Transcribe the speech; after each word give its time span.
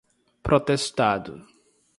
protestado 0.47 1.45